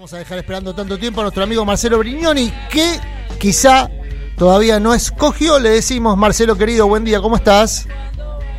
[0.00, 2.98] vamos a dejar esperando tanto tiempo a nuestro amigo Marcelo Brignoni, que
[3.38, 3.90] quizá
[4.34, 5.58] todavía no escogió.
[5.58, 7.86] Le decimos, Marcelo querido, buen día, ¿cómo estás?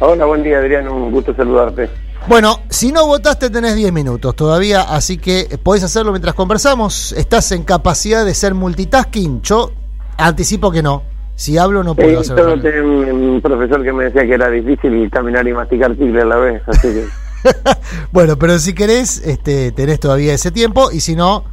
[0.02, 1.90] Hola, buen día Adrián, un gusto saludarte.
[2.28, 7.12] Bueno, si no votaste tenés 10 minutos todavía, así que podés hacerlo mientras conversamos.
[7.14, 9.42] Estás en capacidad de ser multitasking.
[9.42, 9.72] Yo
[10.20, 11.02] anticipo que no.
[11.34, 12.52] Si hablo no puedo hacerlo.
[12.52, 16.22] solo tenía un, un profesor que me decía que era difícil caminar y masticar chicle
[16.22, 17.21] a la vez, así que
[18.12, 21.44] bueno, pero si querés, este, tenés todavía ese tiempo y si no,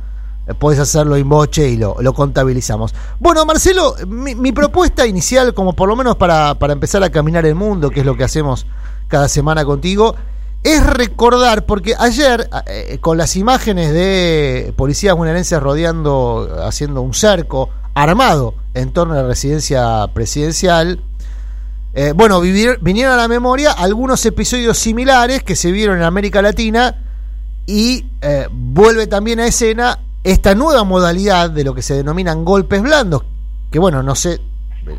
[0.46, 2.94] eh, podés hacerlo en boche y lo, lo contabilizamos.
[3.20, 7.54] Bueno, Marcelo, mi, propuesta inicial, como por lo menos para, para empezar a caminar el
[7.54, 8.66] mundo, que es lo que hacemos
[9.08, 10.14] cada semana contigo,
[10.62, 17.70] es recordar, porque ayer, eh, con las imágenes de policías bonaerenses rodeando, haciendo un cerco
[17.94, 21.02] armado en torno a la residencia presidencial,
[22.00, 26.94] eh, bueno, vinieron a la memoria algunos episodios similares que se vieron en América Latina
[27.66, 32.82] y eh, vuelve también a escena esta nueva modalidad de lo que se denominan golpes
[32.82, 33.24] blandos,
[33.72, 34.40] que bueno, no sé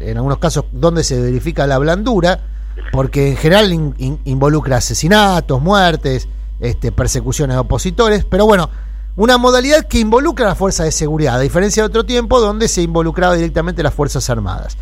[0.02, 2.42] en algunos casos dónde se verifica la blandura,
[2.92, 6.28] porque en general in- in- involucra asesinatos, muertes,
[6.60, 8.70] este, persecuciones de opositores, pero bueno,
[9.16, 12.68] una modalidad que involucra a las fuerzas de seguridad, a diferencia de otro tiempo donde
[12.68, 14.78] se involucraba directamente las Fuerzas Armadas.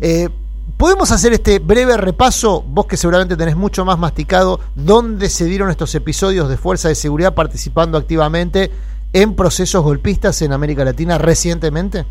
[0.00, 0.28] Eh,
[0.76, 2.62] ¿Podemos hacer este breve repaso?
[2.66, 6.94] Vos que seguramente tenés mucho más masticado, ¿dónde se dieron estos episodios de fuerza de
[6.94, 8.70] seguridad participando activamente
[9.12, 12.04] en procesos golpistas en América Latina recientemente?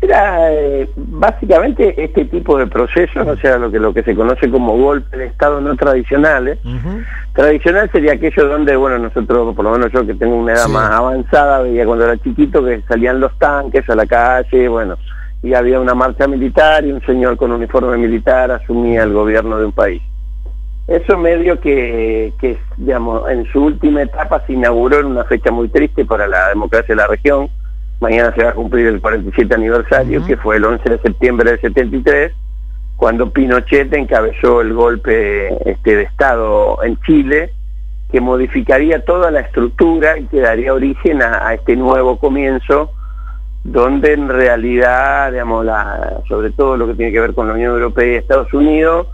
[0.00, 4.48] era eh, básicamente este tipo de procesos, o sea, lo que lo que se conoce
[4.48, 6.60] como golpe de Estado no tradicionales.
[7.32, 10.70] Tradicional sería aquello donde, bueno, nosotros, por lo menos yo que tengo una edad Sí.
[10.70, 14.96] más avanzada, veía cuando era chiquito que salían los tanques a la calle, bueno,
[15.42, 19.66] y había una marcha militar y un señor con uniforme militar asumía el gobierno de
[19.66, 20.02] un país.
[20.88, 25.68] Eso medio que, que, digamos, en su última etapa se inauguró en una fecha muy
[25.68, 27.50] triste para la democracia de la región.
[28.00, 31.60] Mañana se va a cumplir el 47 aniversario, que fue el 11 de septiembre del
[31.60, 32.32] 73,
[32.96, 37.52] cuando Pinochet encabezó el golpe este, de Estado en Chile,
[38.10, 42.92] que modificaría toda la estructura y que daría origen a, a este nuevo comienzo,
[43.64, 45.66] donde en realidad, digamos,
[46.28, 49.08] sobre todo lo que tiene que ver con la Unión Europea y Estados Unidos,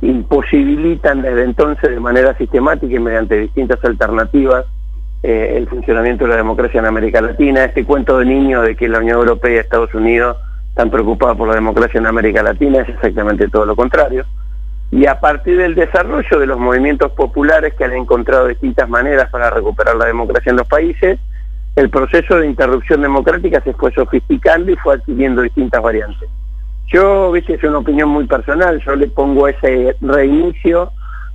[0.00, 4.64] imposibilitan desde entonces de manera sistemática y mediante distintas alternativas
[5.22, 7.64] eh, el funcionamiento de la democracia en América Latina.
[7.64, 10.36] Este cuento de niño de que la Unión Europea y Estados Unidos
[10.68, 14.24] están preocupados por la democracia en América Latina es exactamente todo lo contrario.
[14.92, 19.50] Y a partir del desarrollo de los movimientos populares que han encontrado distintas maneras para
[19.50, 21.18] recuperar la democracia en los países,
[21.78, 26.28] el proceso de interrupción democrática se fue sofisticando y fue adquiriendo distintas variantes.
[26.88, 30.90] Yo, viste, es una opinión muy personal, yo le pongo ese reinicio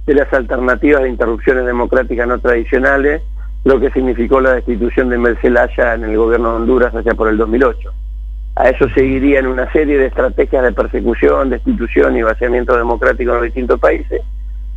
[0.06, 3.22] de las alternativas de interrupciones democráticas no tradicionales,
[3.64, 7.38] lo que significó la destitución de Mercelaya en el gobierno de Honduras allá por el
[7.38, 7.94] 2008.
[8.58, 13.46] A eso seguirían una serie de estrategias de persecución, destitución y vaciamiento democrático en los
[13.46, 14.22] distintos países,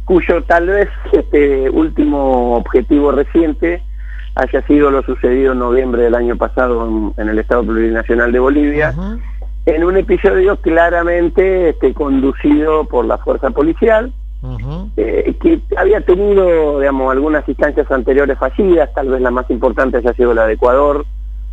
[0.04, 3.82] cuyo tal vez este último objetivo reciente
[4.36, 8.38] haya sido lo sucedido en noviembre del año pasado en, en el Estado Plurinacional de
[8.38, 8.94] Bolivia,
[9.64, 14.12] en un episodio claramente este, conducido por la fuerza policial,
[14.96, 20.12] eh, que había tenido, digamos, algunas instancias anteriores fallidas, tal vez la más importante haya
[20.12, 21.06] sido la de Ecuador,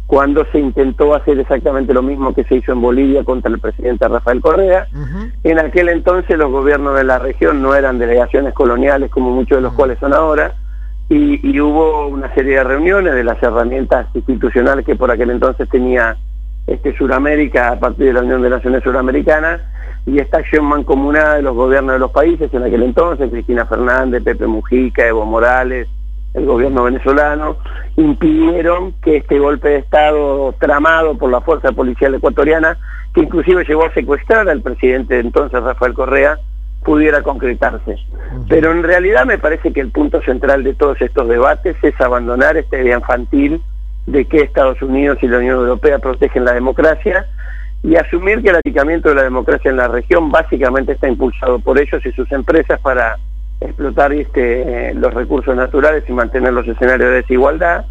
[0.06, 4.08] cuando se intentó hacer exactamente lo mismo que se hizo en Bolivia contra el presidente
[4.10, 4.88] Rafael Correa.
[5.44, 9.62] En aquel entonces los gobiernos de la región no eran delegaciones coloniales como muchos de
[9.62, 10.54] los cuales son ahora,
[11.10, 16.18] y, hubo una serie de reuniones de las herramientas institucionales que por aquel entonces tenía
[16.66, 19.62] este Suramérica a partir de la Unión de Naciones Suramericanas,
[20.06, 24.24] y esta acción mancomunada de los gobiernos de los países en aquel entonces, Cristina Fernández,
[24.24, 25.88] Pepe Mujica, Evo Morales,
[26.34, 27.58] el gobierno venezolano,
[27.96, 32.78] impidieron que este golpe de Estado tramado por la fuerza policial ecuatoriana,
[33.14, 36.38] que inclusive llegó a secuestrar al presidente de entonces, Rafael Correa,
[36.84, 37.98] pudiera concretarse.
[38.50, 42.58] Pero en realidad me parece que el punto central de todos estos debates es abandonar
[42.58, 43.62] esta idea infantil
[44.06, 47.26] de que Estados Unidos y la Unión Europea protegen la democracia
[47.84, 51.80] y asumir que el achicamiento de la democracia en la región básicamente está impulsado por
[51.80, 53.18] ellos y sus empresas para
[53.60, 57.86] explotar este, los recursos naturales y mantener los escenarios de desigualdad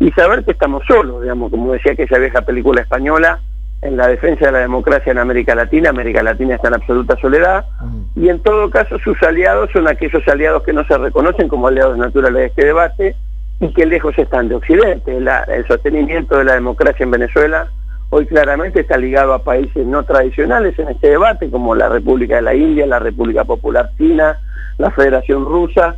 [0.00, 3.40] y saber que estamos solos, digamos, como decía aquella vieja película española,
[3.82, 7.66] en la defensa de la democracia en América Latina, América Latina está en absoluta soledad.
[8.16, 11.98] Y en todo caso sus aliados son aquellos aliados que no se reconocen como aliados
[11.98, 13.16] naturales de este debate
[13.60, 15.16] y que lejos están de Occidente.
[15.16, 17.68] El sostenimiento de la democracia en Venezuela
[18.10, 22.42] hoy claramente está ligado a países no tradicionales en este debate, como la República de
[22.42, 24.38] la India, la República Popular China,
[24.78, 25.96] la Federación Rusa,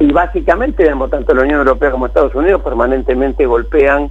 [0.00, 4.10] y básicamente, tanto la Unión Europea como Estados Unidos permanentemente golpean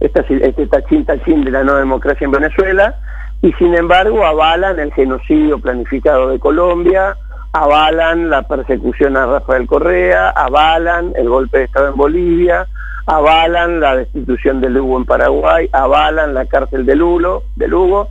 [0.00, 2.94] esta, este tachín tachín de la no democracia en Venezuela
[3.40, 7.16] y sin embargo avalan el genocidio planificado de Colombia,
[7.52, 12.66] avalan la persecución a Rafael Correa, avalan el golpe de Estado en Bolivia,
[13.06, 18.08] avalan la destitución de Lugo en Paraguay, avalan la cárcel de Lugo, de Lugo.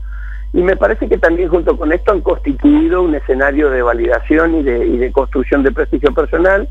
[0.53, 4.63] Y me parece que también junto con esto han constituido un escenario de validación y
[4.63, 6.67] de, y de construcción de prestigio personal,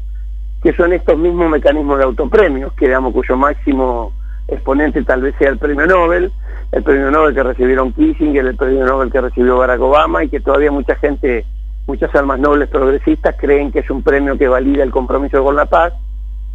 [0.63, 4.13] que son estos mismos mecanismos de autopremios, que digamos cuyo máximo
[4.49, 6.33] exponente tal vez sea el premio Nobel,
[6.73, 10.41] el premio Nobel que recibieron Kissinger, el premio Nobel que recibió Barack Obama y que
[10.41, 11.45] todavía mucha gente,
[11.87, 15.67] muchas almas nobles progresistas creen que es un premio que valida el compromiso con la
[15.67, 15.93] paz.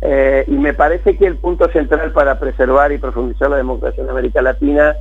[0.03, 4.09] Eh, y me parece que el punto central para preservar y profundizar la democracia en
[4.09, 4.95] América Latina,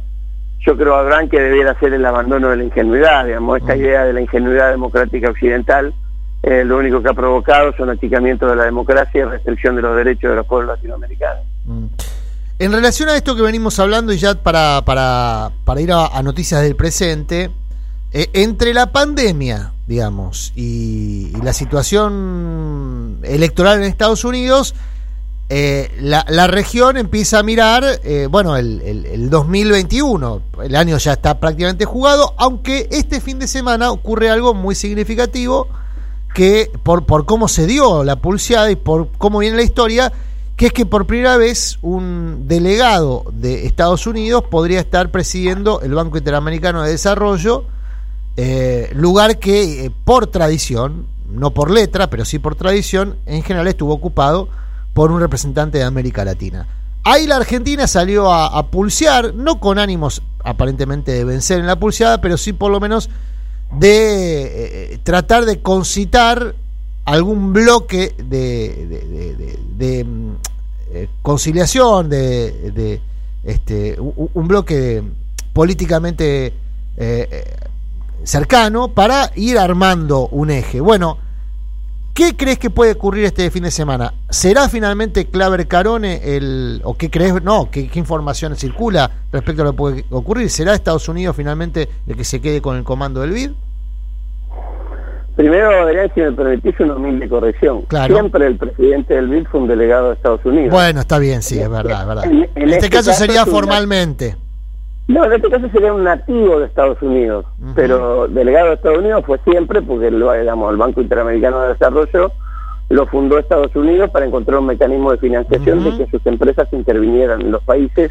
[0.58, 3.78] yo creo, Abraham, que debiera ser el abandono de la ingenuidad, digamos, esta mm.
[3.78, 5.94] idea de la ingenuidad democrática occidental,
[6.42, 9.96] eh, lo único que ha provocado son achicamiento de la democracia y restricción de los
[9.96, 11.44] derechos de los pueblos latinoamericanos.
[11.64, 11.87] Mm.
[12.61, 16.61] En relación a esto que venimos hablando y ya para, para, para ir a, noticias
[16.61, 17.51] del presente,
[18.12, 24.75] eh, entre la pandemia, digamos, y, la situación electoral en Estados Unidos,
[25.49, 31.41] eh, la, región empieza a mirar, eh, bueno, el, el, 2021, el año ya está
[31.41, 35.67] prácticamente jugado, aunque este fin de semana ocurre algo muy significativo
[36.35, 40.12] que por, por cómo se dio la pulseada y por cómo viene la historia,
[40.61, 45.95] que es que por primera vez un delegado de Estados Unidos podría estar presidiendo el
[45.95, 47.65] Banco Interamericano de Desarrollo,
[48.37, 53.69] eh, lugar que eh, por tradición, no por letra, pero sí por tradición, en general
[53.69, 54.51] estuvo ocupado
[54.93, 56.67] por un representante de América Latina.
[57.05, 62.21] Ahí la Argentina salió a, pulsear, no con ánimos aparentemente de vencer en la pulseada,
[62.21, 63.09] pero sí por lo menos
[63.79, 66.55] de eh, tratar de concitar
[67.11, 68.87] algún bloque de,
[69.77, 70.33] de, mm,
[70.93, 73.01] eh, conciliación, de,
[73.43, 75.03] este, un, bloque
[75.53, 76.55] políticamente eh,
[76.97, 77.57] eh,
[78.23, 80.81] cercano para ir armando un eje.
[80.81, 81.19] Bueno,
[82.15, 84.15] ¿qué crees que puede ocurrir este fin de semana?
[84.29, 89.65] ¿Será finalmente Claver Carone el, o qué crees, no, qué, qué información circula respecto a
[89.65, 90.49] lo que puede ocurrir?
[90.49, 93.51] ¿Será Estados Unidos finalmente el que se quede con el comando del BID?
[95.40, 97.87] Primero, Adrián, si me permitís una humilde corrección.
[98.06, 100.70] Siempre el presidente del BID fue un delegado de Estados Unidos.
[100.70, 102.25] Bueno, está bien, sí, es verdad, es verdad.
[102.26, 104.37] En, este, este, caso, sería formalmente.
[105.08, 109.25] No, en este caso sería un nativo de Estados Unidos, pero delegado de Estados Unidos
[109.26, 112.32] fue siempre porque, digamos, el Banco Interamericano de Desarrollo
[112.90, 117.40] lo fundó Estados Unidos para encontrar un mecanismo de financiación de que sus empresas intervinieran
[117.40, 118.10] en los países,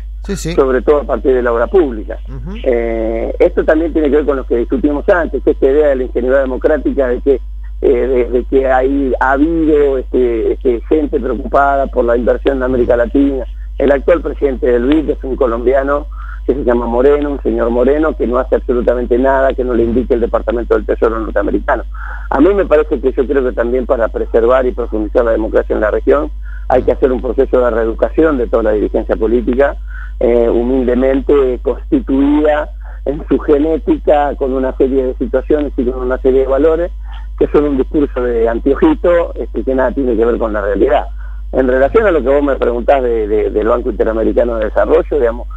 [0.56, 2.18] sobre todo a partir de la obra pública.
[2.64, 6.04] Eh, esto también tiene que ver con lo que discutimos antes, esta idea de la
[6.04, 7.42] ingenuidad democrática de que
[7.82, 12.98] eh, de, que hay, ha habido este, este, gente preocupada por la inversión en América
[12.98, 13.46] Latina.
[13.78, 16.08] El actual presidente del BID es un colombiano
[16.50, 19.84] que se llama Moreno, un señor Moreno, que no hace absolutamente nada que no le
[19.84, 21.84] indique el Departamento del Tesoro norteamericano.
[22.32, 25.76] A mí me parece que yo creo que también para preservar y profundizar la democracia
[25.76, 26.32] en la región
[26.68, 29.76] hay que hacer un proceso de reeducación de toda la dirigencia política,
[30.20, 32.70] eh, humildemente constituida
[33.06, 36.92] en su genética con una serie de situaciones y con una serie de valores
[37.38, 41.06] que son un discurso de antiojito este, que nada tiene que ver con la realidad.
[41.52, 45.48] En relación a lo que vos me preguntás del Banco Interamericano de Desarrollo, digamos,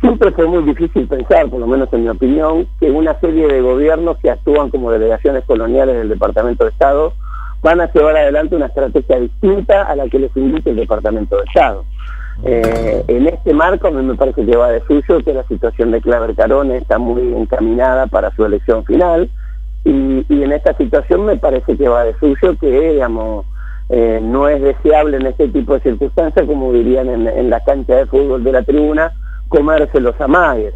[0.00, 3.60] Siempre fue muy difícil pensar, por lo menos en mi opinión, que una serie de
[3.60, 7.12] gobiernos que actúan como delegaciones coloniales del Departamento de Estado
[7.62, 11.44] van a llevar adelante una estrategia distinta a la que les indique el Departamento de
[11.44, 11.84] Estado.
[12.44, 15.90] Eh, en este marco a mí me parece que va de suyo que la situación
[15.90, 19.28] de Claver Carone está muy encaminada para su elección final
[19.84, 23.02] y, en esta situación me parece que va de suyo que
[23.90, 28.06] eh, no es deseable en este tipo de circunstancias como dirían en la cancha de
[28.06, 29.12] fútbol de la tribuna
[29.50, 30.72] comerse los amagues.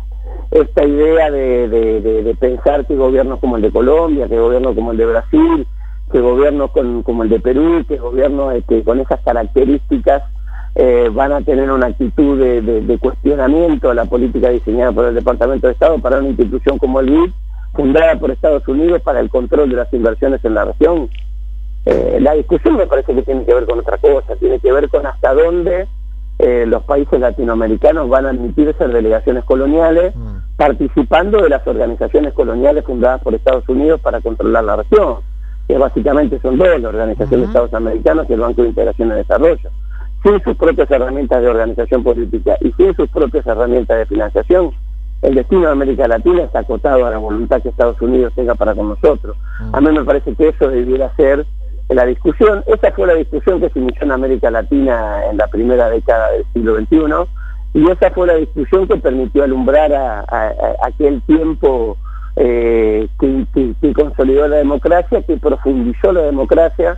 [0.50, 5.06] Esta idea de, pensar que gobiernos como el de Colombia, que gobiernos como el de
[5.06, 5.66] Brasil,
[6.12, 10.22] que gobiernos como el de Perú, que gobiernos este, con esas características
[10.74, 15.68] eh, van a tener una actitud de, cuestionamiento a la política diseñada por el Departamento
[15.68, 17.30] de Estado para una institución como el BID,
[17.72, 21.08] fundada por Estados Unidos para el control de las inversiones en la región.
[21.86, 24.88] Eh, la discusión me parece que tiene que ver con otra cosa, tiene que ver
[24.88, 25.86] con hasta dónde
[26.38, 30.56] eh, los países latinoamericanos van a admitir ser delegaciones coloniales, mm.
[30.56, 35.18] participando de las organizaciones coloniales fundadas por Estados Unidos para controlar la región,
[35.68, 39.12] que básicamente son dos, la Organización de Estados Americanos y el Banco de Integración y
[39.12, 39.70] Desarrollo.
[40.24, 44.72] Sin sus propias herramientas de organización política y sin sus propias herramientas de financiación,
[45.22, 48.74] el destino de América Latina está acotado a la voluntad que Estados Unidos tenga para
[48.74, 49.36] con nosotros.
[49.72, 51.46] A mí me parece que eso debiera ser
[51.88, 52.64] la discusión.
[52.66, 56.44] Esa fue la discusión que se inició en América Latina en la primera década del
[56.52, 57.28] siglo XXI
[57.74, 60.24] y esa fue la discusión que permitió alumbrar a,
[60.86, 61.96] aquel tiempo
[62.36, 66.96] eh, que, consolidó la democracia, que profundizó la democracia,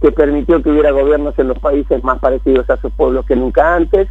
[0.00, 3.76] que permitió que hubiera gobiernos en los países más parecidos a sus pueblos que nunca
[3.76, 4.08] antes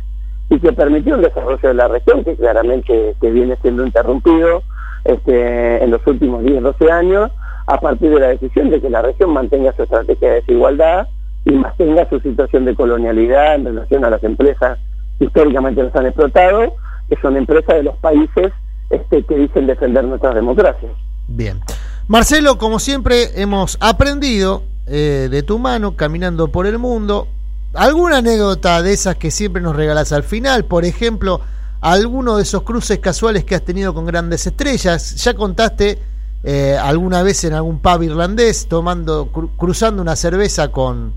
[0.49, 4.63] y que permitió el desarrollo de la región, que claramente que viene siendo interrumpido
[5.03, 7.31] este, en los últimos 10, 12 años,
[7.67, 11.07] a partir de la decisión de que la región mantenga su estrategia de desigualdad
[11.45, 14.79] y mantenga su situación de colonialidad en relación a las empresas
[15.17, 16.75] que históricamente nos han explotado,
[17.09, 18.51] que son empresas de los países
[18.89, 20.91] este, que dicen defender nuestras democracias.
[21.27, 21.59] Bien.
[22.07, 27.27] Marcelo, como siempre, hemos aprendido eh, de tu mano caminando por el mundo.
[27.73, 30.65] ¿Alguna anécdota de esas que siempre nos regalas al final?
[30.65, 31.41] Por ejemplo,
[31.81, 35.15] alguno de esos cruces casuales que has tenido con grandes estrellas.
[35.23, 35.99] Ya contaste
[36.47, 41.13] eh, alguna vez en algún pub irlandés tomando cruzando una cerveza con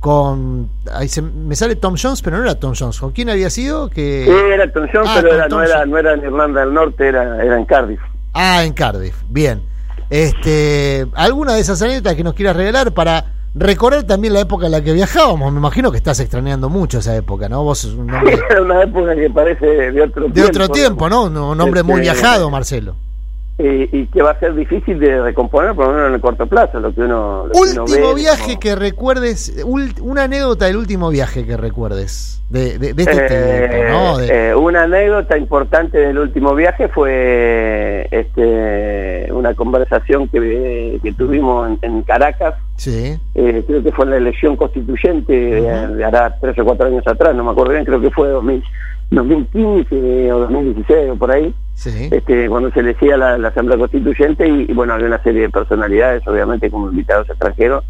[0.00, 3.48] con ahí se, me sale Tom Jones pero no era Tom Jones ¿con quién había
[3.48, 3.88] sido?
[3.88, 7.06] que sí, era Tom Jones ah, pero no era no era en Irlanda del Norte
[7.06, 8.00] era era en Cardiff
[8.32, 9.62] ah en Cardiff bien
[10.10, 14.72] este alguna de esas anécdotas que nos quieras regalar para recorrer también la época en
[14.72, 15.52] la que viajábamos.
[15.52, 17.64] Me imagino que estás extrañando mucho esa época, ¿no?
[17.64, 18.38] Vos es un nombre...
[18.60, 20.40] una época que parece de otro tiempo.
[20.40, 21.24] De otro tiempo, ¿no?
[21.24, 22.94] Un hombre muy este, viajado, Marcelo.
[23.62, 26.46] Eh, y que va a ser difícil de recomponer, por lo menos en el corto
[26.46, 29.54] plazo, lo que uno, último viaje que recuerdes,
[30.00, 35.98] una anécdota del último viaje que recuerdes de, de, este tiempo, eh, una anécdota importante
[35.98, 43.18] del último viaje fue este una conversación que, que tuvimos en, Caracas, sí.
[43.34, 47.34] Eh, creo que fue en la elección constituyente de, hará tres o cuatro años atrás,
[47.34, 51.54] no me acuerdo bien, creo que fue 2015 o 2016 o por ahí
[51.86, 56.70] este, cuando se elegía la, Asamblea Constituyente y, bueno, había una serie de personalidades, obviamente
[56.70, 57.84] como invitados extranjeros,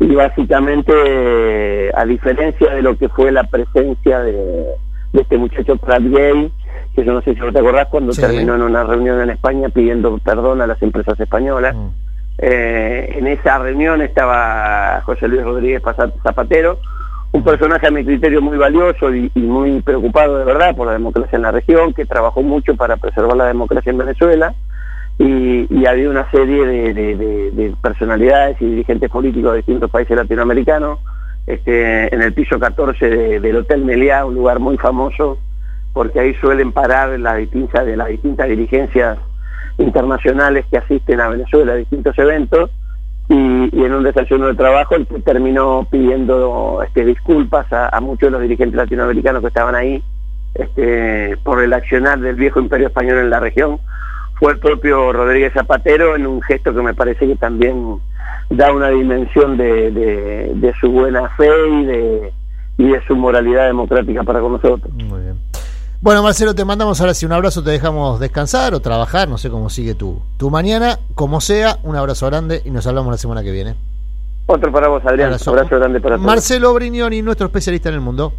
[0.00, 4.64] y básicamente, a diferencia de lo que fue la presencia de,
[5.12, 6.50] este muchacho Pratt Gay,
[6.96, 9.68] que yo no sé si no te acordás cuando terminó en una reunión en España
[9.68, 11.74] pidiendo perdón a las empresas españolas.
[11.74, 11.88] Mm.
[12.38, 15.82] Eh, en esa reunión estaba José Luis Rodríguez
[16.22, 16.78] Zapatero,
[17.32, 21.36] un personaje a mi criterio muy valioso y, muy preocupado de verdad por la democracia
[21.36, 24.54] en la región, que trabajó mucho para preservar la democracia en Venezuela
[25.18, 30.98] y, había una serie de, personalidades y dirigentes políticos de distintos países latinoamericanos
[31.46, 35.38] este, en el piso 14 del Hotel Meliá, un lugar muy famoso
[35.92, 39.18] porque ahí suelen parar las distintas, de las distintas dirigencias
[39.78, 42.70] internacionales que asisten a Venezuela a distintos eventos
[43.32, 48.42] y, en un desayuno de trabajo que terminó pidiendo este, disculpas a, muchos de los
[48.42, 50.02] dirigentes latinoamericanos que estaban ahí
[50.54, 53.78] este, por el accionar del viejo imperio español en la región
[54.34, 57.98] fue el propio Rodríguez Zapatero en un gesto que me parece que también
[58.50, 61.48] da una dimensión de, su buena fe
[62.76, 64.92] y de, su moralidad democrática para con nosotros.
[66.02, 69.48] Bueno, Marcelo, te mandamos ahora sí un abrazo, te dejamos descansar o trabajar, no sé
[69.50, 70.98] cómo sigue tu, tu mañana.
[71.14, 73.76] Como sea, un abrazo grande y nos hablamos la semana que viene.
[74.46, 75.28] Otro para vos, Adrián.
[75.28, 76.26] Un abrazo grande para todos.
[76.26, 78.32] Marcelo Brignoni, nuestro especialista en el mundo.